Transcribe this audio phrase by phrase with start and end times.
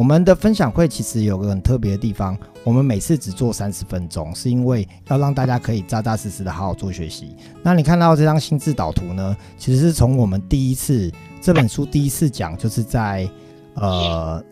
[0.00, 7.36] 我们的分享会其实有个很特别的地方，我们每次只做三十分钟，是因为要让大家可以扎扎实实的好好做学习。
[7.62, 13.28] 那你看到这张心智导图呢，其实是从我们第一次这本书第一次讲，就是在
[13.74, 14.42] 呃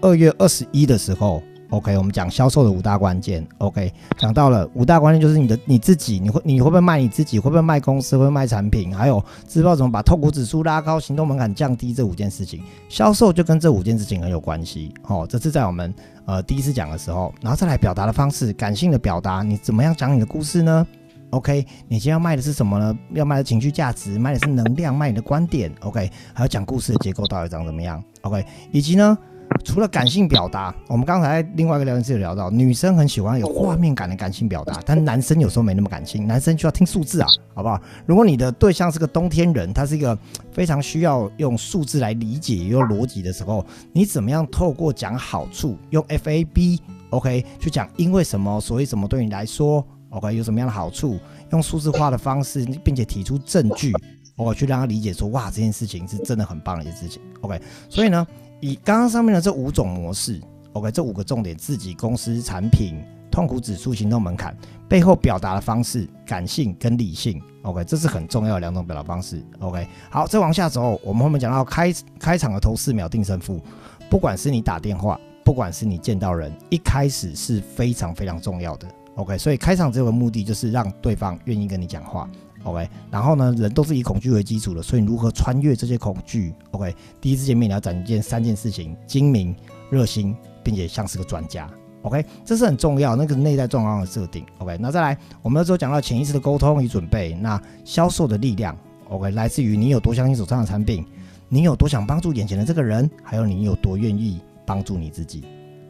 [0.00, 1.42] 二月二十一的时候。
[1.74, 3.44] OK，我们讲销售的五大关键。
[3.58, 14.94] OK，讲到了五大关键，就是你的你自己，你会你会不会卖你自己，会不会卖公司，会不会卖产品，还有知道怎么把痛苦指数拉高，行动门槛降低这五件事情，销售就跟这五件事情很有关系。
[15.02, 15.92] 哦，这是在我们
[16.26, 20.86] 呃第一次讲的时候，然后再来表达的方式，感性的表达，你怎么样讲你的故事呢
[21.30, 22.96] ？OK，你今天要卖的是什么呢？
[23.14, 25.72] 要卖的情绪价值，卖的是能量，卖你的观点。
[25.80, 29.18] OK，还有讲故事的结构到底长怎么样？OK，以及呢？
[29.62, 37.80] 除了感性表达，我们刚才另外一个聊天室有聊到，女生很喜欢有画面感的感性表达，但男生有时候没那么感性，男生需要听数字啊，好不好？
[38.04, 40.18] 如果你的对象是个冬天人，他是一个
[40.52, 51.18] 非常需要用数字来理解、用逻辑的时候，你怎么样透过讲好处，用 FAB，OK，去讲因为什么，所以什么对你来说，OK，有什么样的好处，
[51.52, 53.92] 用数字化的方式，并且提出证据，
[54.36, 58.26] 我去让他理解说，哇，这件事情是真的很棒的一件事情，OK，所以呢。
[58.64, 60.40] 以刚刚上面的这五种模式
[60.72, 62.94] ，OK，这五个重点：自己、公司、产品、
[63.30, 64.56] 痛苦指数、行动门槛，
[64.88, 69.86] 背后表达的方式，感性跟理性，OK，这是很重要的两种表达方式，OK。
[70.08, 73.60] 好，再往下走，我们后面讲到开开场的头四秒定胜负，
[74.08, 79.36] 不管是你打电话，不管是你见到人，一开始是非常非常重要的，OK。
[79.36, 82.26] 所以开场这个目的就是让对方愿意跟你讲话。
[82.64, 89.54] OK，然后呢，人都是以恐惧为基础的，所以你如何穿越这些恐惧？OK，第一次见面你要展现三件事情：精明、
[89.90, 91.68] 热心，并且像是个专家。
[92.02, 94.44] OK，这是很重要，那个内在状况的设定。
[94.58, 97.34] OK，那再来，我们那时候讲到潜意识的沟通与准备。
[97.34, 98.76] 那销售的力量
[99.08, 101.04] ，OK，来自于你有多相信手上的产品，
[101.48, 105.44] 你有多想帮助眼前的这个人，还有你有多愿意帮助你自己。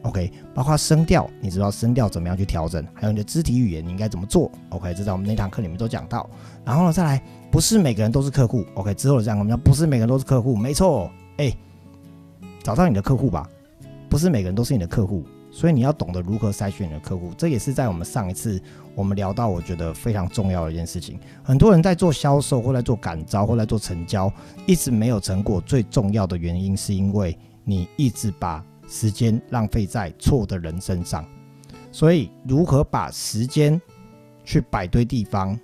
[0.05, 6.29] OK，包括声调，你知道声调怎么样去调整，还有你的肢体语言，你应该怎么做？OK，这在我们那堂课里面都讲到。
[6.63, 8.63] 然后呢，再来，不是每个人都是客户。
[8.75, 11.09] OK，之后这样我们讲，不是每个人都是客户，没错。
[11.37, 11.51] 哎，
[12.61, 13.49] 找到你的客户吧，
[14.07, 17.31] 不是每个人都是你的客户，所以你要懂得如何筛选你的客户。
[17.35, 18.61] 这也是在我们上一次
[18.93, 21.19] 我们聊到，我觉得非常重要的一件事情。
[21.41, 24.31] 很多人在做销售，或在做感召，或在做成交，
[24.67, 25.59] 一直没有成果。
[25.61, 28.63] 最重要的原因是因为你一直把
[28.95, 31.25] 时间浪费在错的人身上，
[31.91, 33.79] 所以如何把时间
[34.45, 35.59] 去摆对地方，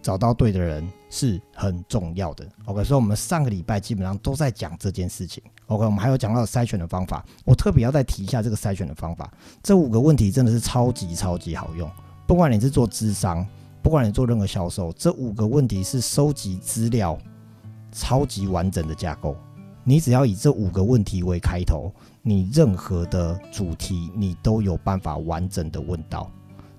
[0.00, 2.48] 找到对的人是很重要的。
[2.64, 5.42] OK，所以我们上个礼拜基本上都在讲这件事情。
[5.66, 9.30] OK，我们还有讲到筛选的方法，我特别要再提一下这个筛选的方法。
[9.62, 11.90] 这五个问题真的是超级超级好用，
[12.26, 13.46] 不管你是做智商，
[13.82, 17.18] 不管你做任何销售，这五个问题是收集资料
[17.92, 19.36] 超级完整的架构。
[19.84, 21.92] 你只要以这五个问题为开头。
[22.26, 26.30] 你任何的主题，你都有办法完整的问到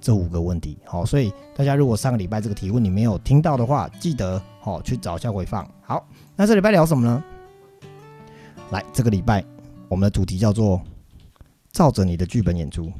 [0.01, 0.75] 这五个问题。
[0.83, 5.69] 好，所以大家如果上个礼拜这个提问你没有听到的话，记得好去找一下回放。
[5.83, 6.03] 好，
[6.35, 7.23] 那这礼拜聊什么呢？
[8.71, 9.45] 来，这个礼拜
[9.87, 10.81] 我们的主题叫做
[11.71, 12.91] “照着你的剧本演出”。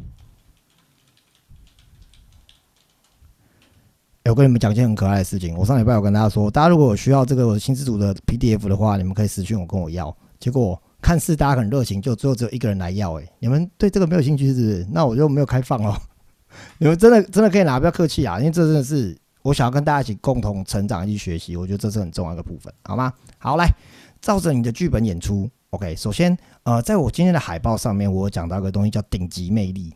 [4.26, 5.56] 我跟你们讲一件很可爱的事情。
[5.56, 10.16] 我上礼拜有跟大家说，大家如果有需要这个新知组的 PDF 的话，你们可以私信我跟我要。
[10.40, 10.82] 结果。
[11.02, 14.88] 看似大家很热情，就最后只有一个人来要，哎，你们对这个没有兴趣是不是？
[14.90, 15.96] 那我就没有开放哦。
[16.80, 23.14] 你们真的真的可以拿，不要客气啊，因为这真的是我想要跟大家一起共同成长、一起学习，我觉得这是很重要的部分，好吗？
[23.38, 23.72] 好，来
[24.20, 25.48] 照着你的剧本演出。
[25.70, 29.94] OK，首先，呃，在我今天的海报上面，我讲到一个东西叫顶级魅力。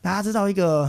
[0.00, 0.88] 大家知道一个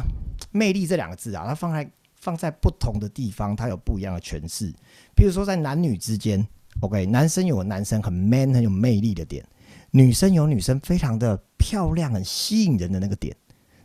[0.52, 4.72] 魅力这两个字啊，它放在放在不同的地方，它有不一样的诠释。
[5.16, 6.48] 譬如说，在男女之间。
[6.82, 9.46] OK，男生有男生很 man 很有魅力的点，
[9.92, 13.36] 女生有女生非常的漂亮很吸引人的那个点。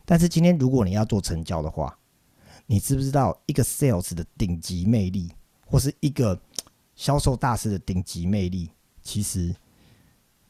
[0.05, 1.97] 但是今天如果你要做成交的话，
[2.67, 5.29] 你知不知道一个 sales 的顶级魅力，
[5.65, 6.39] 或是一个
[6.95, 8.69] 销售大师的顶级魅力？
[9.01, 9.53] 其实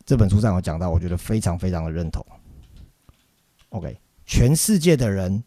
[0.05, 2.23] 这本书上有讲到，我觉得非常非常的认同。
[3.69, 5.43] OK，全世界的人，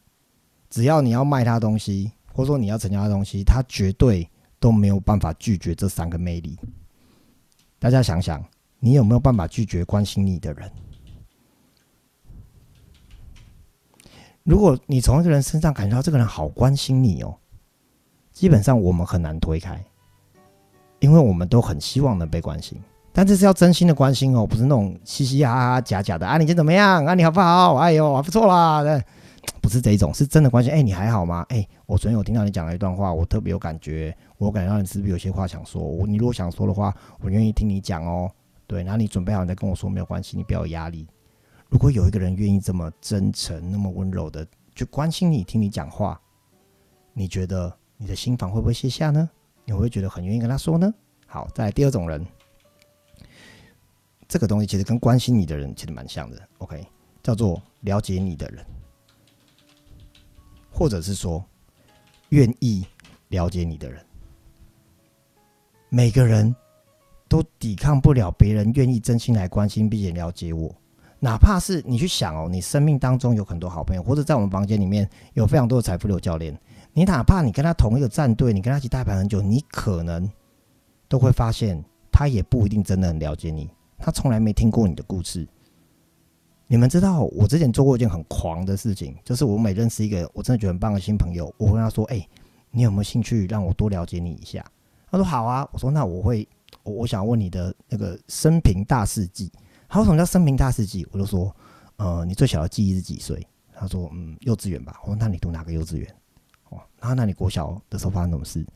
[0.69, 4.31] 只要你要卖他东西，或者说你要成交他东西，他绝对
[4.61, 6.56] 都没有办法拒绝这三个魅力。
[7.81, 8.40] 大家想想，
[8.79, 10.70] 你有没有办法拒绝关心你的人？
[14.44, 17.35] 如果你从一个人身上感觉到这个人好关心你哦，
[18.32, 19.85] 基本上我们很难推开，
[21.00, 22.81] 因为我们都很希望能被关心。
[23.12, 26.38] 但这是要真心的关心哦，不是那种嘻嘻哈哈、假假的啊！
[26.38, 27.05] 你今天怎么样？
[27.05, 27.75] 啊，你好不好？
[27.75, 28.85] 哎呦，还不错啦！
[29.61, 30.73] 不是这种，是真的关心。
[30.73, 31.45] 哎，你还好吗？
[31.49, 34.17] 哎，我昨天有听到你讲了一段话，我特别有感觉。
[34.39, 35.83] 我感觉到你是不是有些话想说？
[35.83, 38.31] 我你如果想说的话，我愿意听你讲哦。
[38.67, 41.06] 对，然后你准备好你再跟我说，没有关系，你不要有压力。
[41.69, 46.21] 如果有一个人愿意这么真诚、那么温柔的去关心你、听你讲话，
[47.12, 49.29] 你觉得你的心房会不会卸下呢？
[49.65, 50.93] 你会觉得很愿意跟他说呢？
[51.27, 52.25] 好，再来第二种人，
[54.27, 56.41] 这个东西其实跟关心你的人其实蛮像的。
[56.59, 56.87] OK，
[57.23, 58.65] 叫做了解你的人，
[60.78, 61.44] 或者是说
[62.28, 62.86] 愿意
[63.30, 64.00] 了解你的人。
[65.88, 66.54] 每个人
[67.28, 70.72] 都抵抗不了别人愿意真心来关心并且了解我。
[71.19, 76.56] 哪怕是你去想哦，你生命当中有很多好朋友，或者在我们房间里面有非常多的财富流教练，
[76.92, 80.30] 你哪怕你跟他同一个战队，你跟他一起带盘很久，你可能
[81.08, 81.82] 都会发现
[82.12, 85.44] 他也不一定真的很了解你，他从来没听过你的故事。
[86.70, 92.29] 你们知道，我之前做过一件很狂的事情，就是我每认识一个我真的觉得很棒的新朋友，我会跟他说：“哎，
[92.70, 94.62] 你有没有兴趣让我多了解你一下？”
[95.11, 96.47] 他说：“好啊。”我说：“那我会，
[96.82, 99.50] 我我想问你的那个生平大事记。”
[99.88, 101.09] 他说什么叫生平大事记？
[101.11, 101.55] 我就说，
[101.97, 103.44] 呃，你最小的记忆是几岁？
[103.73, 105.00] 他说，嗯，幼稚园吧。
[105.05, 106.14] 我说，那你读哪个幼稚园？
[106.69, 108.67] 哦，然后那你国小的时候发生什么事？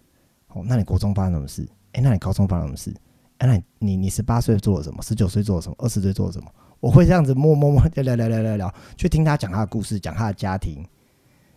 [0.49, 1.69] 哦，那你国中发生什么事？
[1.93, 2.95] 哎，那你高中发生什么事？
[3.37, 5.03] 哎，那你你十八岁做了什么？
[5.03, 5.75] 十九岁做了什么？
[5.79, 6.51] 二十岁做了什么？
[6.83, 10.85] 我会这样子默默默聊聊聊聊聊聊，去听他讲他的故事，讲他的家庭。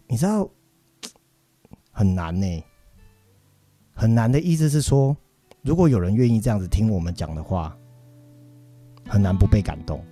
[0.07, 0.47] 你知道
[1.91, 2.63] 很难呢，
[3.95, 5.17] 很难的意思是说，
[5.63, 7.75] 如果有人愿意这样子听我们讲的话。
[9.07, 10.03] 很难不被感动。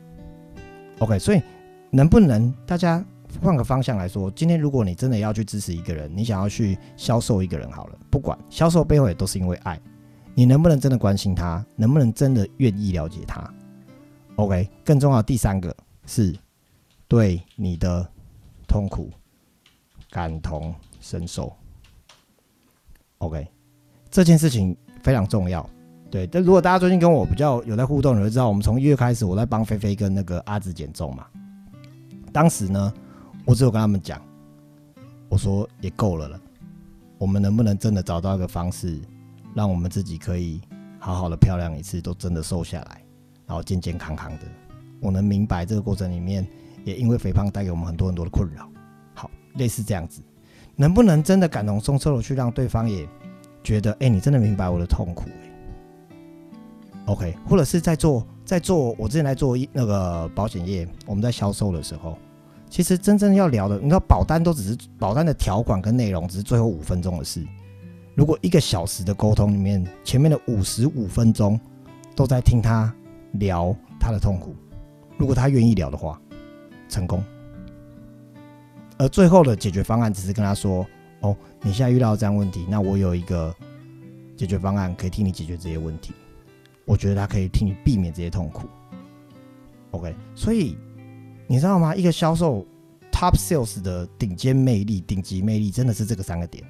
[1.00, 1.42] OK，所以
[1.90, 3.04] 能不能大家
[3.42, 4.30] 换个方向来说？
[4.30, 9.82] 今天如果你真的要去支持一个人，你想要去销售一个人好了，不管销售背后也都是因为爱。
[10.36, 11.66] 你能不能真的关心他？
[11.76, 13.52] 能不能真的愿意了解他
[14.36, 15.76] ？OK，更重要第三个
[16.06, 16.36] 是
[17.08, 18.08] 对你的
[18.68, 19.10] 痛苦
[20.10, 21.56] 感同身受。
[23.20, 23.48] OK，
[24.10, 25.68] 这件事情非常重要。
[26.12, 31.26] 对，但如果大家最近跟我比较有在互动，你会知道，我们从一月开始，我在帮菲菲跟那个阿紫减重嘛。
[32.32, 32.94] 当时呢，
[33.46, 34.22] 我只有跟他们讲，
[35.30, 36.40] 我说也够了了，
[37.18, 39.00] 我们能不能真的找到一个方式，
[39.56, 40.62] 让我们自己可以
[41.00, 43.03] 好好的漂亮一次，都真的瘦下来，
[43.46, 44.46] 然后健健康康的。
[45.00, 46.48] 我能明白这个过程里面，
[46.86, 48.70] 也因为肥胖带给我们很多很多的困扰。
[49.14, 50.22] 好，类似这样子，
[50.76, 53.08] 能不能真的感同身受的去让对方也
[53.64, 55.30] 觉得，哎，你真的明白我的痛苦
[57.06, 62.18] ？OK，或者是在做在做，我之前来做那个保险业，我们在销售的时候，
[62.70, 67.46] 其实真正要聊的，你知道保单都只是保单的条款跟内容，只是最后五分钟的事。
[68.16, 71.60] 如果一个小时的沟通里面，前面的五十五分钟
[72.16, 72.94] 都在听他
[73.34, 74.56] 聊他的痛苦，
[75.18, 76.20] 如果他愿意聊的话，
[76.90, 77.24] 成功。
[78.98, 80.86] 而最后的解决方案只是跟他说
[81.22, 83.54] ：“哦，你现在遇到这样问题，那我有一个
[84.38, 86.14] 解决方案可以替你解决这些问题。”
[86.86, 88.68] 我觉得他可以替你避免这些痛苦。
[89.92, 90.76] OK，所以
[91.48, 91.96] 你知道吗？
[91.96, 92.66] 一个销售
[93.12, 96.64] Top Sales 的顶尖魅力、顶级魅力，真的是这个三个点：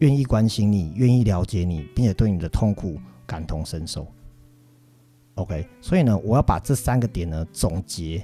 [0.00, 4.06] 愿意关心你，愿意了解你，并且对你的痛苦感同身受。
[5.36, 8.22] OK，所以呢，我要把这三个点呢总结。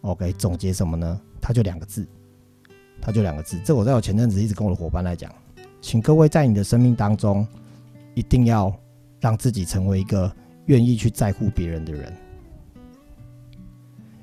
[0.00, 1.20] OK，总结什么呢？
[1.40, 2.04] 它就两个字，
[3.00, 3.60] 它就两个字。
[3.64, 5.32] 这我在我前阵子一直跟我的伙伴来讲，
[5.80, 7.46] 请各位在你的生命当中，
[8.14, 8.74] 一定要
[9.20, 10.34] 让自己成为一个。
[10.66, 12.10] 愿意去在乎别人的人，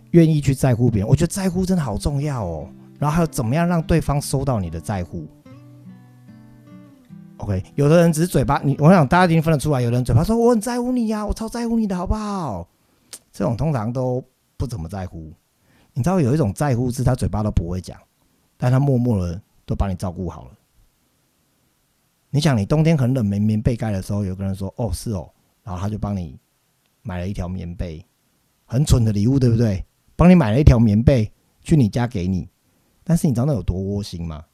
[0.10, 2.68] 愿意去在乎别人，我觉得在乎真的好重要哦。
[2.98, 5.28] 然后还有怎么样让对方收到你的在乎
[7.42, 9.82] ？OK，有的人只是嘴巴，你我想大家一定分得出来。
[9.82, 12.68] 有人嘴巴说我很在乎你呀，我超在乎你的好不好？
[13.32, 14.24] 这种通常都
[14.58, 15.32] 不怎么在乎。
[15.94, 17.98] 你知道有一种在乎是他嘴巴都不会讲，
[18.58, 20.52] 但他默默的都把你照顾好了。
[22.30, 25.30] 你想，你冬天很冷没棉被盖的时候，有个人说：“哦，是哦。”
[25.64, 26.40] 然后他就帮你
[27.02, 28.06] 买了一条棉被，
[28.66, 29.84] 很蠢的礼物，对不对？
[30.16, 31.30] 帮你买了一条棉被
[31.62, 32.48] 去你家给你，
[33.04, 34.46] 但是你知道那有多窝心吗？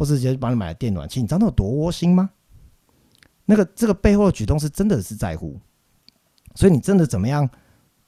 [0.00, 2.30] 或是直接帮你买了电暖气，你知道那有多窝心吗？
[3.44, 5.60] 那个这个背后的举动是真的是在乎，
[6.54, 7.46] 所以你真的怎么样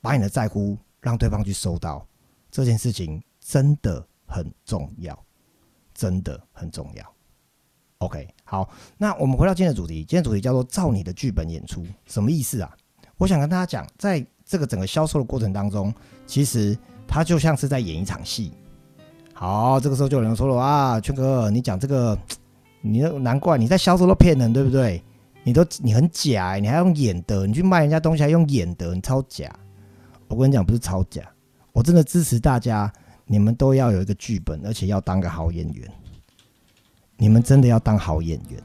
[0.01, 2.09] 把你的在乎让对方去收到
[2.51, 5.23] 这件事情，真的很重要，
[5.93, 7.15] 真的很重要。
[7.99, 9.97] OK，好，那我们回到今天的主题。
[9.97, 12.75] 今天主题叫做“照你的剧本演出”，什么意思啊？
[13.19, 15.95] 我想跟大家讲，在这个整个销售的过程当中，
[16.27, 16.75] 其实
[17.07, 18.55] 它就像是在演一场戏。
[19.43, 22.17] 好，这个时候就有人说了啊，圈哥，你讲这个，
[22.81, 25.03] 你难怪你在销售都骗人，对不对？
[25.43, 29.53] 你都你很假，你还用演的，你去卖人家东西还用演的，你超假。
[30.29, 31.29] 我跟你讲，不是超假，
[31.73, 32.89] 我真的支持大家，
[33.27, 35.91] 你们都要有一个剧本，而且要当个好演员。
[37.17, 38.63] 你们真的要当好演员？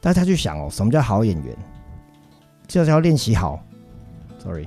[0.00, 1.54] 大家去想哦，什么叫好演员？
[2.66, 3.62] 就是要练习好
[4.38, 4.66] ，sorry，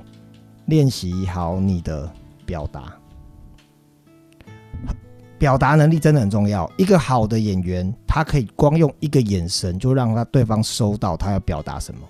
[0.66, 2.08] 练习好你的
[2.46, 2.96] 表达。
[5.38, 6.70] 表达能力真的很重要。
[6.76, 12.00] 一个好的演员，他可以光用一个眼神就让他对方收到他要表达什么。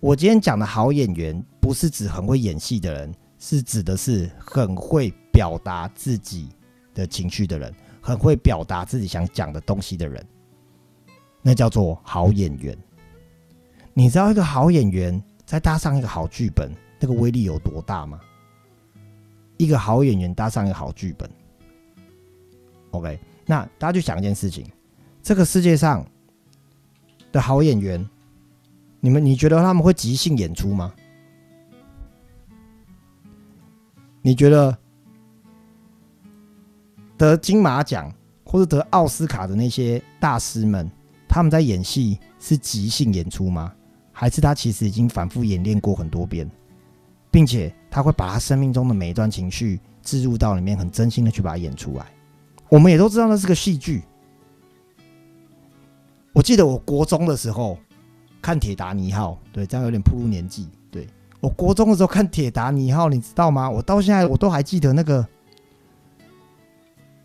[0.00, 6.48] 我今天讲的好演员，不是指很会演戏的人，是指的是很会表达自己
[6.94, 10.26] 的情绪的人，很会表达自己想讲的东西的人，
[11.42, 12.76] 那叫做好演员。
[13.92, 18.18] 你知道一个好演员再搭上一个好剧本，那个威力有多大吗？
[19.58, 21.30] 一个好演员搭上一个好剧本。
[22.90, 24.66] OK，那大家去想一件事情：
[25.22, 26.04] 这个世界上
[27.30, 28.08] 的好演员，
[29.00, 30.92] 你们你觉得他们会即兴演出吗？
[34.22, 34.76] 你觉得
[37.16, 38.12] 得金马奖
[38.44, 40.90] 或者得奥斯卡的那些大师们，
[41.28, 43.72] 他们在演戏是即兴演出吗？
[44.12, 46.50] 还是他其实已经反复演练过很多遍，
[47.30, 52.06] 并且他会把他生命中的每一段情绪置入到里面，很真心的去把它演出来？
[52.70, 54.02] 我们也都知道那是个戏剧。
[56.32, 57.76] 我记得我国中的时候
[58.40, 60.68] 看《铁达尼号》，对，这样有点步入年纪。
[60.88, 61.06] 对
[61.40, 63.68] 我国中的时候看《铁达尼号》，你知道吗？
[63.68, 65.26] 我到现在我都还记得那个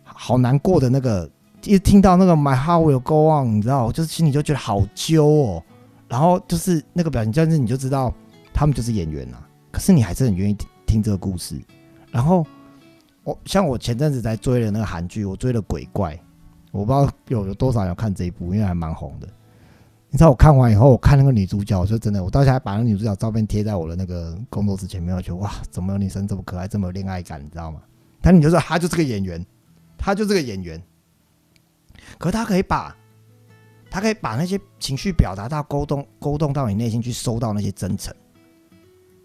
[0.02, 1.30] 好难过的那个，
[1.62, 5.62] 一听到那个 “My heart will go on”，你知道，就是心里就觉得好揪哦。
[6.08, 8.12] 然后就是那个表情，但是你就知道
[8.52, 9.48] 他们就是演员啊。
[9.70, 11.60] 可是你还是很愿意听这个故事，
[12.10, 12.44] 然后。
[13.26, 16.14] 我像我前阵子在追的那个韩剧，我追了《鬼怪》，
[16.70, 19.26] 我不知道有有多少人看这一部，因为还蛮红的。
[20.10, 27.82] 你知道我看完以后，我看那个女主角，我说真的，我到现在把那个女主角照片贴在我的那个工作室前面，我觉得哇，怎么有女生这么可爱，这么有恋爱感，你知道吗？
[28.22, 29.44] 但你就说她就是个演员，
[29.98, 30.80] 她就是个演员，
[32.18, 32.96] 可她可以把，
[33.90, 38.14] 她可以把那些情绪表达到勾动，勾动到你内心去，收到那些真诚。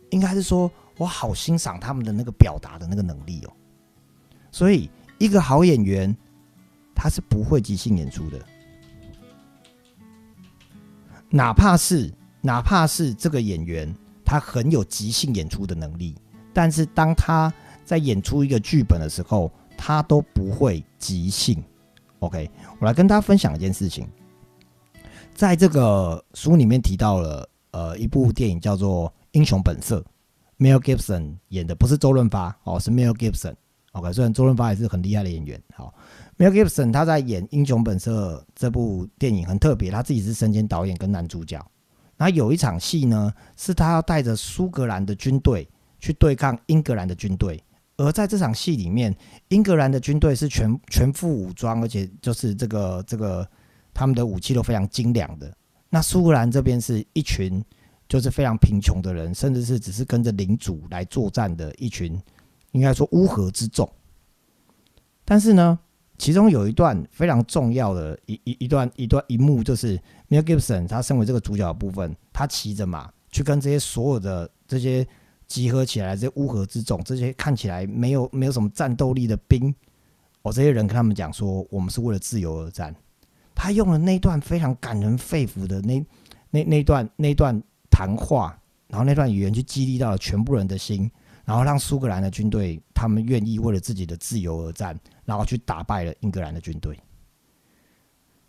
[0.10, 3.54] 应该是说我好欣赏他们的那个表达的那个能力哦。
[4.52, 6.16] 所以，一个好演员，
[6.94, 8.40] 他是不会即兴演出的。
[11.30, 16.14] 哪怕是哪怕是这个演员，他很有即兴演出的能力，
[16.54, 17.52] 但是当他
[17.86, 21.64] 在演出一个剧本的时候，他都不会即兴。
[22.20, 24.06] OK，我来跟大家分享一件事情，
[25.34, 30.06] 在这个书里面提到了，呃，一部电影叫做《英雄本色》
[30.64, 33.56] ，Mel Gibson 演的，不是周润发哦，是 Mel Gibson。
[33.94, 35.94] OK，虽然周润发也是很厉害的演员，好
[36.38, 41.58] ，Mel Gibson 他在演《英雄本色》这部电影很特别，他自己是身兼导演跟男主角。
[42.16, 45.68] 然后有一场戏呢，是他要带着苏格兰的军队
[46.00, 47.62] 去对抗英格兰的军队，
[47.98, 49.14] 而在这场戏里面，
[49.50, 53.46] 英格兰的军队是全全副武装，而且就是这个这个
[53.94, 55.54] 他们的武器都非常精良的。
[55.90, 57.62] 那苏格兰这边是一群
[58.08, 62.18] 就是非常贫穷的人，甚至是只是跟着领主来作战的一群。
[62.72, 63.90] 应该说乌合之众，
[65.26, 65.78] 但是呢，
[66.18, 69.98] 其中有一段非常重要的一一一段一段一幕，就是
[70.30, 75.06] Mel Gibson 他身为这个主角的部分，他骑着马去跟这些所有的这些
[75.48, 79.74] 集合起来这些乌合之众，这些看起来没有没有什么战斗力的兵，
[80.44, 82.96] 哦，这些人跟他们讲说，我们是为了自由而战。
[83.54, 86.04] 他用了那段非常感人肺腑的那
[86.50, 91.12] 那那段那段谈话，然后那段语言去激励到了全部人的心。
[91.52, 96.98] 然后让苏格兰的军队，他们愿意为了自己的自由而战，然后去打败了英格兰的军队。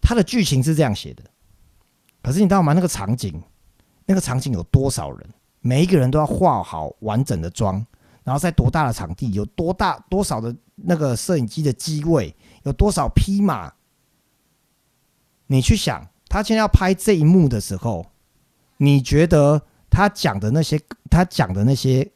[0.01, 1.25] 他的剧情是这样写的，
[2.23, 2.73] 可是你知道吗？
[2.73, 3.43] 那个场景，
[4.07, 5.29] 那个场景有多少人？
[5.63, 7.85] 每一个人都要化好完整的妆，
[8.23, 12.33] 然后在多大的场地，有多大多少的那个摄影机的机位，
[12.63, 13.73] 有多少匹马？
[15.49, 18.07] 你去想，他现在要拍这一幕的时候，
[18.77, 20.81] 你觉得他讲的那些，
[21.11, 22.09] 他讲的那些？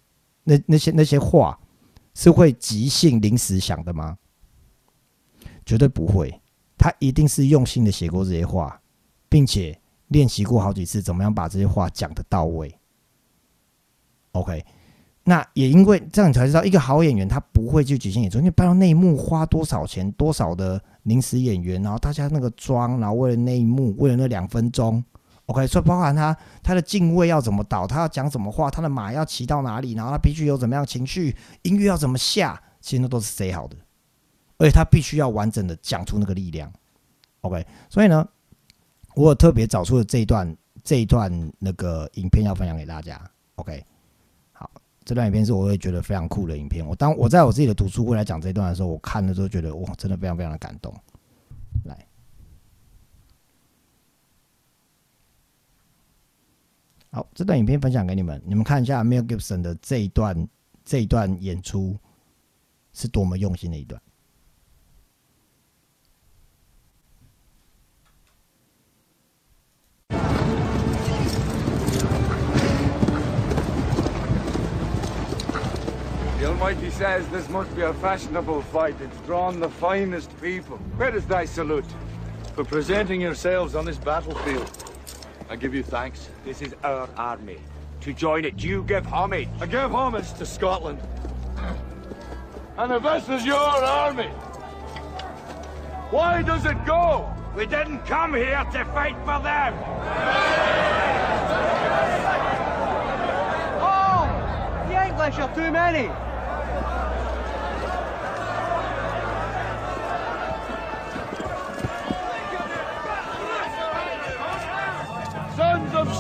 [0.49, 1.59] 那那些那些话
[2.15, 4.17] 是会即兴临时想的吗？
[5.65, 6.41] 绝对不会，
[6.79, 8.81] 他一定是用心的写过这些话，
[9.29, 9.76] 并且
[10.07, 12.73] 练习过好几次，怎么样把这些话讲的到位。
[14.31, 14.65] OK，
[15.25, 25.03] 那也因为这样，你才知道一个好演员他不会去即兴演出，因为搬到内幕花多少钱，多少的临时演员，然后大家那个妆，然后为了内幕，为了那两分钟。
[25.47, 33.76] OK，所以包含他他的敬畏要怎么导，他要讲什么话，他的马要骑到哪里，然后他必须有怎么样情绪，音乐要怎么下，其实那都是最好的，
[34.59, 36.73] 而且他必须要完整的讲出那个力量。
[37.43, 38.26] OK，所以呢，
[39.15, 43.21] 我特别找出了这一段这一段那个影片要分享给大家。
[43.55, 43.85] OK，
[44.50, 44.69] 好，
[45.05, 46.85] 这段影片是我会觉得非常酷的影片。
[46.85, 50.93] 我当我在我自己的读书会来讲这一段的时候，我看的时候觉得哇，真的非常非常的感动。
[57.17, 60.47] 好，这段影片分享给你们，你们看一下 Mel Gibson 的这一段
[60.85, 61.97] 这一段演出，
[62.93, 63.99] 是多么用心的一段。
[76.39, 78.97] The Almighty says this must be a fashionable fight.
[79.01, 80.77] It's drawn the finest people.
[80.99, 81.87] Where is thy salute?
[82.55, 84.69] For presenting yourselves on this battlefield.
[85.49, 86.29] I give you thanks.
[86.45, 87.59] This is our army.
[88.00, 89.49] To join it, you give homage.
[89.61, 91.00] I give homage to Scotland.
[92.79, 94.29] And if this is your army,
[96.11, 97.33] why does it go?
[97.57, 99.75] We didn't come here to fight for them.
[103.81, 104.26] Oh!
[104.88, 106.11] The English are too many.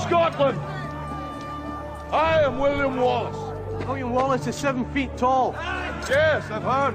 [0.06, 0.60] Scotland,
[2.12, 3.86] I am William Wallace.
[3.88, 5.52] William Wallace is seven feet tall.
[6.08, 6.94] Yes, I've heard.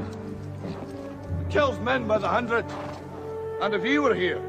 [1.40, 2.66] He kills men by the hundred.
[3.62, 4.42] And if he were here,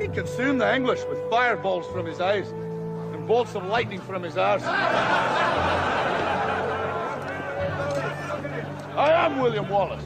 [0.00, 4.36] he'd consume the English with fireballs from his eyes and bolts of lightning from his
[4.36, 4.62] arse.
[8.94, 10.04] I am William Wallace.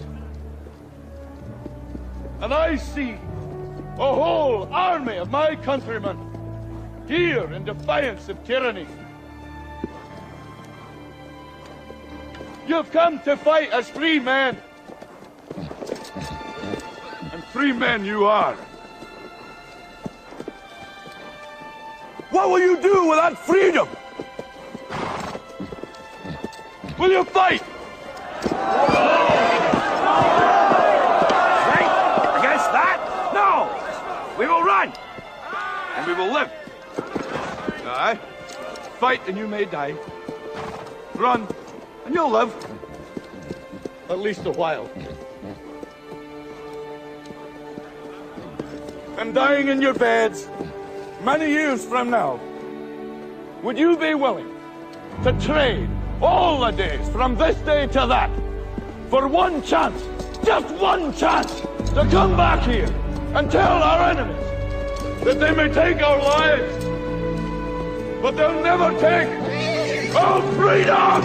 [2.40, 3.18] And I see
[3.98, 6.31] a whole army of my countrymen
[7.08, 8.86] here in defiance of tyranny.
[12.66, 14.56] You've come to fight as free men.
[17.32, 18.54] And free men you are.
[22.30, 23.88] What will you do with that freedom?
[26.98, 27.62] Will you fight?
[31.66, 31.90] Right?
[32.38, 32.98] Against that?
[33.34, 33.68] No!
[34.38, 34.92] We will run!
[35.96, 36.51] And we will live.
[39.02, 39.96] Fight and you may die.
[41.16, 41.48] Run
[42.06, 42.54] and you'll live.
[44.08, 44.88] At least a while.
[49.18, 50.48] And dying in your beds
[51.24, 52.38] many years from now,
[53.64, 54.54] would you be willing
[55.24, 58.30] to trade all the days from this day to that
[59.10, 60.00] for one chance,
[60.44, 61.62] just one chance,
[61.96, 62.94] to come back here
[63.34, 66.91] and tell our enemies that they may take our lives,
[68.22, 69.28] but they'll never take
[70.14, 71.22] our freedom!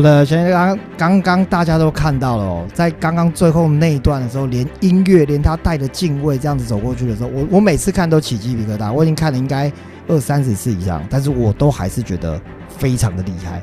[0.00, 8.90] 好的，现在刚刚刚大家都看到了哦，在刚刚最后那一段的时候，连音乐，连他带着敬畏这样子走过去的时候，我我每次看都起鸡皮疙瘩。
[8.90, 9.70] 我已经看了应该
[10.08, 13.62] 二三十次以上，但是我都还是觉得非常的厉害。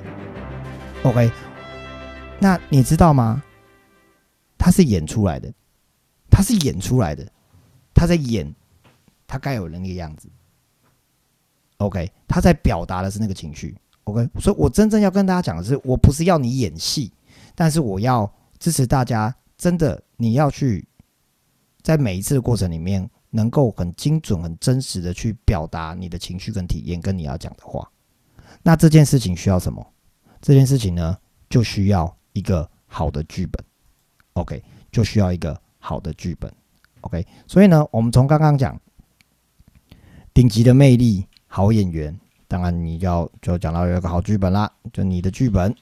[1.01, 1.31] OK，
[2.37, 3.41] 那你知道吗？
[4.59, 5.51] 他是演出来的，
[6.29, 7.25] 他是演出来的，
[7.95, 8.53] 他在演
[9.25, 10.29] 他该有的那个样子。
[11.77, 13.75] OK，他在表达的是那个情绪。
[14.07, 17.11] OK，所以我真正要跟大家讲的是，我不是要你演戏，
[17.53, 20.87] 但是我要支持大家，真的你要去
[21.81, 27.85] 在每一次的过程里面，能够很精准、很真实的去表达你的情绪跟体验，跟你要讲的话。
[28.63, 29.85] 那这件事情需要什么？
[30.41, 31.17] 这件事情呢，
[31.49, 33.61] 就需要一个好的剧本。
[34.33, 36.49] OK，就需要一个好的剧本。
[37.01, 38.79] OK，所以呢，我们从刚刚讲
[40.33, 42.17] 顶级的魅力、好演员。
[42.47, 45.73] 当然，你要就讲到有一个好剧本啦，就你的剧本。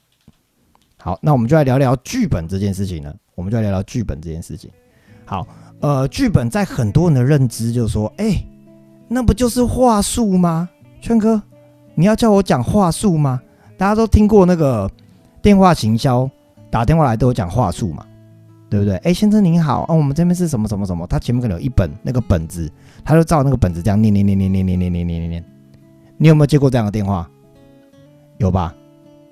[0.97, 3.13] 好，那我们就来聊聊剧本这件事情呢。
[3.36, 4.71] 我们就来聊聊剧本这件事情。
[5.25, 5.47] 好，
[5.80, 8.43] 呃，剧本在很多人的认知就是说，哎，
[9.08, 10.67] 那不就是话术吗？
[11.01, 11.39] 圈哥，
[11.93, 13.39] 你要叫我讲话术吗？
[13.78, 14.89] 大家都听过那个
[15.41, 16.28] 电话行销，
[16.71, 18.04] 打电话来都有讲话术嘛，
[18.69, 18.95] 对不对？
[18.97, 21.06] 哎，先生您好，啊，我们这边是什么什么什么？
[21.06, 22.71] 他前面可能有一本那个本子，
[23.04, 25.45] 他就照那个本子这样念念念念念念念念念念念。
[26.17, 27.30] 你有没有接过这样的电话？
[28.38, 28.75] 有吧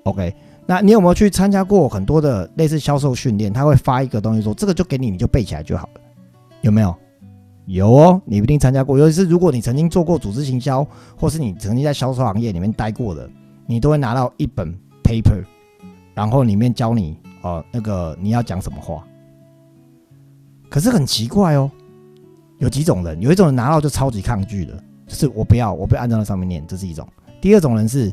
[0.04, 0.34] ？OK，
[0.66, 3.52] 那你有没有去参加过很多的类似销售训练？
[3.52, 6.00] 他会发一个东西说这个就给你，你就背起来就好了。
[6.62, 6.94] 有没有？
[7.66, 8.98] 有哦，你一定参加过。
[8.98, 13.28] 尤其是如果你曾经做过组织行销，或是你曾经在销售行业里面待过的，
[13.66, 14.70] 你都会拿到一本
[15.02, 15.42] paper，
[16.14, 19.02] 然后里面教你哦那个你要讲什么话。
[20.68, 21.70] 可是很奇怪哦，
[22.58, 24.82] 有几种人，有一种人拿到就超级抗拒的。
[25.06, 27.06] 就是我不要，我不要按照那上面念，这是一种。
[27.40, 28.12] 第二种人是，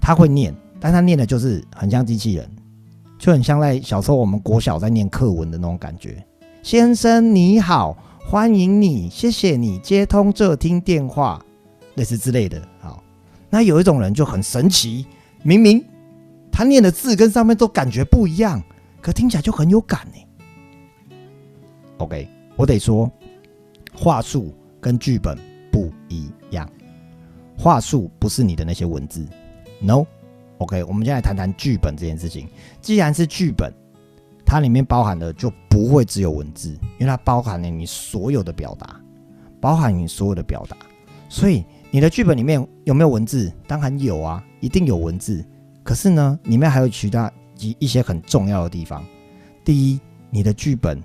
[0.00, 2.48] 他会念，但他念的就是很像机器人，
[3.18, 6.24] 就很像在小时候我们国小在念课文的那种感觉。
[6.62, 11.42] 先生你好，欢迎你，谢谢你接通这听电话，
[11.94, 12.60] 类似之类的。
[12.80, 13.02] 好，
[13.48, 15.06] 那有一种人就很神奇，
[15.42, 15.84] 明明
[16.52, 18.62] 他念的字跟上面都感觉不一样，
[19.00, 21.16] 可听起来就很有感呢。
[21.98, 23.10] OK，我得说，
[23.94, 25.38] 话术跟剧本
[26.14, 26.68] 一样。
[27.56, 29.26] 话术不是你的那些文字
[29.80, 30.04] ，No。
[30.58, 32.48] OK，我们现在谈谈剧本这件事情。
[32.80, 33.72] 既然是剧本，
[34.46, 39.00] 它里面包含的就不会只有文字，因为它包含了你所有的表达，
[39.60, 40.76] 包含你所有的表达。
[41.28, 43.52] 所以你的剧本里面有没有文字？
[43.66, 45.44] 当然有啊，一定有文字。
[45.82, 49.04] 可是呢，里面还有其他一一些很重要的地方。
[49.64, 50.00] 第一，
[50.30, 51.02] 你的剧本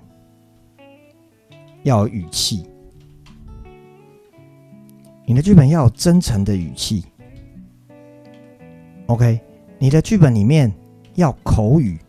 [1.82, 2.66] 要有语气，
[5.30, 7.04] 你的剧本要有真诚的语气。
[9.06, 9.40] OK，
[9.78, 10.74] 你的剧本里面
[11.14, 12.00] 要口语，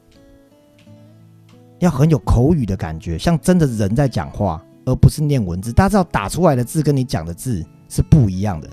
[1.78, 5.72] 要很有口语的感觉，像真的人在讲话，而不是念文字。
[5.72, 8.68] 大家知道打出来的字跟你讲的字是不一样的，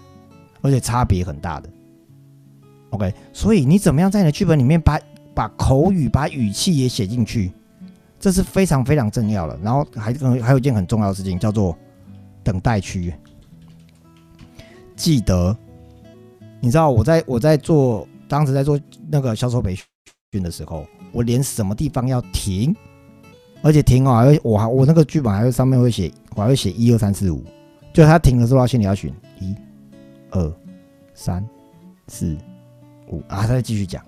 [0.63, 1.69] 而且差别很大的。
[2.89, 4.99] OK，所以你怎么样在你的剧本里面把
[5.35, 7.53] 把口语、把语气也写进去，
[8.19, 9.59] 这是非常非常重要的。
[9.63, 11.77] 然后还还有一件很重要的事情，叫做
[12.43, 13.13] 等待区。
[14.99, 15.57] 记得，
[16.61, 18.07] 你知道我在我在做。
[18.31, 18.79] 当时在做
[19.11, 19.75] 那个销售培
[20.33, 22.77] 训的时候，我连什么地方要停，
[23.63, 27.43] 而且停哦，还会我还我那个剧本还会上面会写，我还会写一二三四五，
[27.91, 29.57] 就他停的时候，心里要选一、
[30.33, 30.53] 二、
[31.15, 31.43] 三、
[32.09, 32.37] 四、
[33.11, 34.05] 五啊，他再继续讲，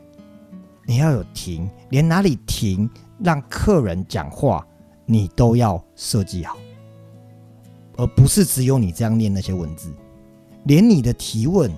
[0.85, 2.87] 你要有停，连哪里停，
[3.19, 4.67] 让客人讲话，
[5.07, 6.59] 你都要设计好，
[7.97, 9.91] 而不是只有你这样念那些文字，
[10.65, 11.71] 连你的提问。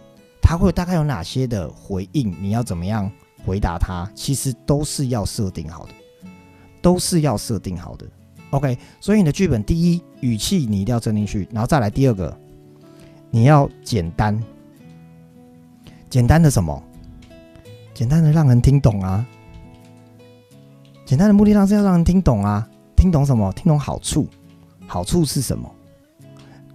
[0.45, 2.35] 他会大概有哪些的回应？
[2.43, 3.11] 你要怎么样
[3.47, 4.11] 回答他？
[4.13, 5.93] 其实都是要设定好的，
[6.83, 8.05] 都是要设定好的。
[8.51, 12.37] OK，所以你的剧本第一语气你一定要装进去，然后再来第二个，
[13.31, 14.39] 你要简单，
[16.11, 16.83] 简单的什么？
[17.95, 19.25] 简单的让人听懂啊！
[21.07, 23.51] 简单的目的上是要让人听懂啊，听懂什么？
[23.53, 24.27] 听懂好处，
[24.89, 25.73] 好处是什么？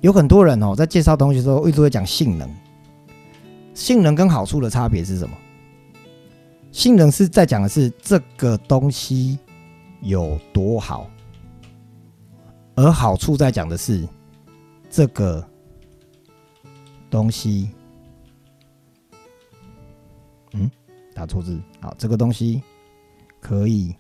[0.02, 2.50] 有很多人哦，在介绍东西的时候，一直会讲性能。
[3.74, 5.36] 性能跟好处的差别是什么？
[6.72, 9.40] 性能是在讲的是这个东西
[10.02, 11.10] 有多好，
[12.76, 14.08] 而好处在讲的是
[14.90, 15.44] 这个
[17.10, 17.70] 东西，
[20.54, 20.70] 嗯，
[21.16, 22.62] 打错字，好，这个东西
[23.40, 23.96] 可以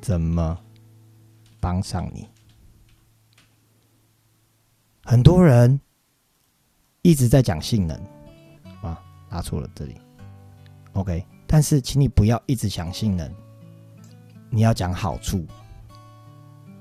[0.00, 0.58] 怎么
[1.60, 2.26] 帮上你？
[5.04, 5.80] 很多人
[7.02, 7.96] 一直在讲性能
[8.82, 8.98] 啊。
[9.28, 9.96] 答错了，这里
[10.92, 11.24] ，OK。
[11.46, 13.30] 但是，请你不要一直讲性能，
[14.48, 15.46] 你要讲好处。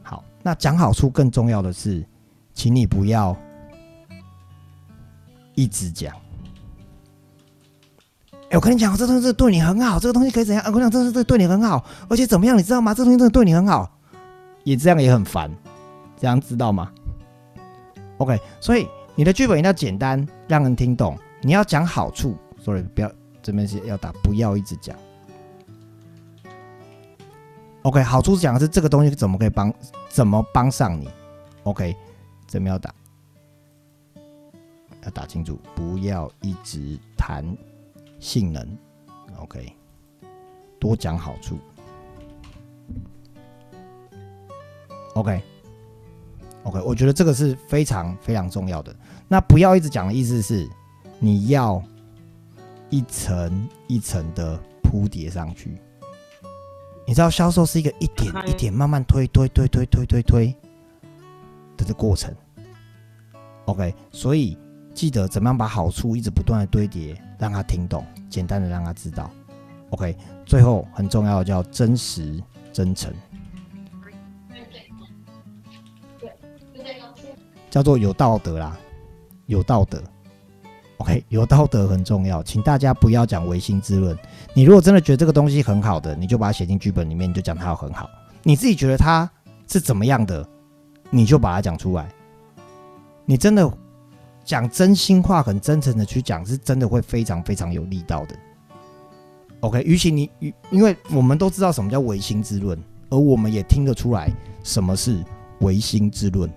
[0.01, 2.05] 好，那讲好处更重要的是，
[2.53, 3.35] 请你不要
[5.55, 6.15] 一直讲。
[8.49, 10.63] 哎，我跟你讲，这东西对你很好，这个东西可以怎样？
[10.65, 12.57] 我跟你讲，这是这对你很好，而且怎么样？
[12.57, 12.93] 你知道吗？
[12.93, 13.89] 这东西真的对你很好，
[14.63, 15.49] 也这样也很烦，
[16.17, 16.91] 这样知道吗
[18.21, 18.39] ？OK。
[18.59, 21.17] 所以，你的剧本一定要简单，让人听懂。
[21.41, 24.95] 你要讲好处，sorry，不要这边是要打，不要一直讲。
[27.81, 29.73] OK，好处讲的是这个东西怎么可以帮，
[30.07, 31.09] 怎么帮上你。
[31.63, 31.95] OK，
[32.45, 32.93] 怎么要打？
[35.03, 37.43] 要打清楚，不要一直谈
[38.19, 38.77] 性能。
[39.39, 39.73] OK，
[40.79, 41.57] 多讲好处。
[45.15, 45.41] OK
[46.63, 48.95] OK，OK，我觉得这个是非常非常重要的。
[49.27, 50.69] 那不要一直讲的意思是。
[51.23, 51.79] 你要
[52.89, 55.79] 一层一层的铺叠上去，
[57.05, 60.55] 你知道销售是一个一点一点慢慢推推推推推推推
[61.77, 62.33] 的这过程。
[63.65, 64.57] OK，所以
[64.95, 69.29] 记得怎么样把好处一直不断的堆叠，让他听懂，简单的让他知道。
[69.91, 72.41] OK，最后很重要的叫真实
[72.73, 73.13] 真诚，
[77.71, 78.77] 叫做有道德啦，
[79.47, 79.99] 有道德。
[80.97, 84.15] OK，有道德很重要，请大家不要讲唯心之论。
[84.53, 88.07] 你如果真的觉得这个东西很好的，你就把它写进剧本里面，你就讲它很好。
[88.43, 89.27] 你自己觉得它
[89.67, 90.47] 是怎么样的，
[91.09, 92.07] 你就把它讲出来。
[93.25, 93.67] 你真的
[94.43, 98.35] 讲真心话，很真诚的去讲，是真的会非常非常有力道的。
[99.61, 100.29] OK，与其你，
[100.69, 102.77] 因为我们都知道什么叫唯心之论，
[103.09, 104.31] 而我们也听得出来
[104.63, 105.23] 什么是
[105.61, 106.47] 唯心之论。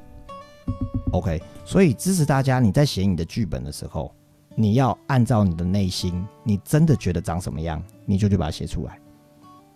[1.15, 4.13] OK，所以支持大家，你在写你的剧本的时候。
[4.57, 8.97] 你要按照你的内心，你真的觉得长什么样，你就去把它写出来。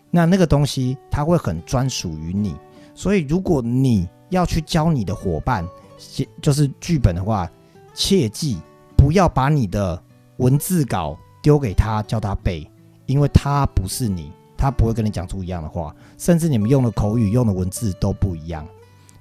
[0.08, 2.54] 那那个东西它会很专属于你。
[2.94, 7.50] 所以如果你要去教你的伙伴写就是剧本的话，
[7.92, 8.60] 切记
[8.96, 10.00] 不要把你的
[10.36, 12.68] 文字稿丢给他叫他背，
[13.06, 18.64] 因为他不是你，他不会跟你讲出一样的话，甚至你们用的口语、用的文字都不一样。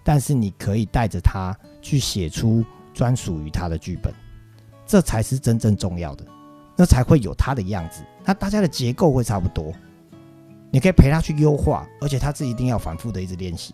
[0.03, 4.13] 但是你可以带着他去写出专属于他的剧本，
[4.85, 6.25] 这才是真正重要的，
[6.75, 8.03] 那才会有他的样子。
[8.25, 9.71] 那大家的结构会差不多，
[10.69, 13.73] 你可以陪他去优化，而且他是一定要反复的一直练习。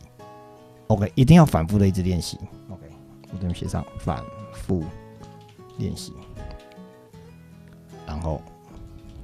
[0.87, 2.37] OK，一定要反复的一直练习。
[2.69, 2.85] OK，
[3.31, 4.23] 我这边写上反
[4.53, 4.83] 复
[5.79, 6.13] 练习，
[8.05, 8.39] 然后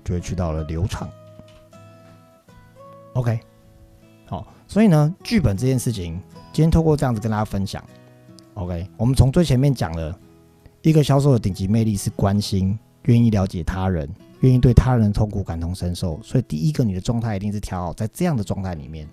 [0.04, 1.08] 就会去到了流畅。
[3.14, 3.40] OK，
[4.26, 6.20] 好，所以呢，剧本这件事情，
[6.52, 7.84] 今天透过这样子跟大家分享。
[8.60, 10.18] OK，我们从最前面讲了
[10.82, 14.10] 一个销售的顶级魅力是关心，愿意了解他人，
[14.42, 16.20] 愿意对他人的痛苦感同身受。
[16.22, 19.08] 所以第一个，你的状态一定是调好在这样的状态里面，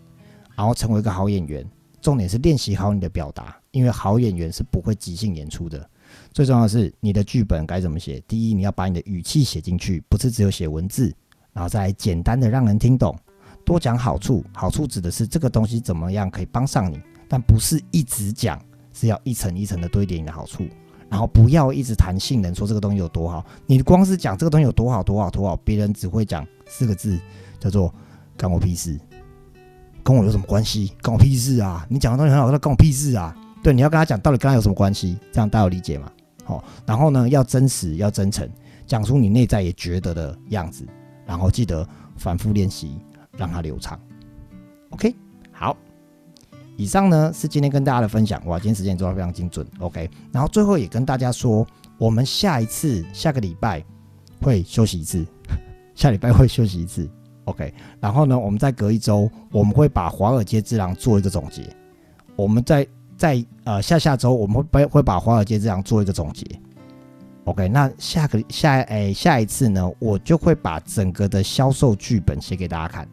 [0.56, 1.64] 然后成为一个好演员。
[2.00, 5.88] 重点是练习好你的表达，因为好演员是不会即兴演出的。
[6.32, 8.20] 最重要的是你的剧本该怎么写？
[8.28, 11.12] 第一，你要把你的语气写进去，不是只有写文字，
[11.52, 13.16] 然后再简单的让人听懂，
[13.64, 14.44] 多讲好处。
[14.52, 18.60] 好处指的是这个东西怎么样可以帮上你，但不是一直讲，
[18.96, 20.64] 是要一层一层的堆叠你的好处，
[21.10, 23.44] 然后不要一直谈性能，说这个东西有多好。
[23.66, 27.20] 你光是讲这个东西有多好多好多好，别人只会讲四个字，
[27.60, 27.94] 叫做
[28.38, 28.98] “干我屁事”。
[30.02, 30.92] 跟我有什么关系？
[31.02, 31.84] 干我屁事啊！
[31.90, 33.36] 你讲的东西很好，那干我屁事啊！
[33.60, 35.18] 对，你要跟他讲到底跟他有什么关系？
[35.32, 36.08] 这样大家有理解吗？
[36.44, 38.48] 好，然后呢，要真实，要真诚，
[38.86, 40.86] 讲出你内在也觉得的样子，
[41.26, 41.84] 然后记得
[42.16, 43.00] 反复练习，
[43.36, 44.00] 让它流畅。
[44.90, 45.12] OK，
[45.50, 45.76] 好，
[46.76, 48.40] 以上呢是今天跟大家的分享。
[48.46, 49.66] 哇，今天时间也做的非常精准。
[49.78, 51.66] OK，然后最后也跟大家说，
[51.98, 53.82] 我们下一次下个礼拜
[54.42, 55.26] 会休息一次，
[55.94, 57.08] 下礼拜会休息一次。
[57.44, 61.62] OK，然后呢，我们再隔一周，我们会把《华尔街之狼》做一个总结。
[62.34, 62.86] 我们在
[63.16, 66.44] 在呃下下周，我们会会把《华尔街之狼》做一个总结。
[67.44, 73.08] OK，那下个下诶下一次呢，我就会把整个的销售剧本写给大家看，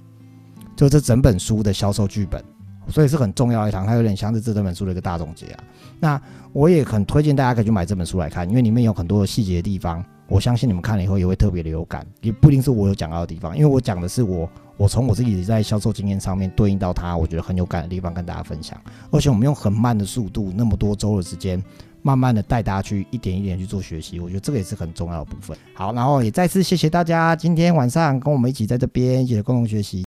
[0.76, 2.44] 就这整本书的销售剧本，
[2.90, 5.64] 所以是很重要一堂，它有点像是这这本书的一个大总结啊。
[6.00, 10.04] 那我也很推荐大家可以去买这本书来看，因为里面有很多的细节的地方。
[10.30, 18.76] 我相信你们看了以后也会特别的有感，也不一定是我有讲到的地方，因为我讲的是我我从我自己在销售经验上面对应到它，我觉得很有感的地方跟大家分享。
[19.12, 21.62] 而且我们用很慢的速度，那么多周的时间，
[22.02, 25.56] 慢慢的带大家去一点一点去做学习，我觉得这个也是很重要的部分。
[25.76, 30.06] 好，然后也再次谢谢大家今天晚上跟我们一起在这边一起共同学习。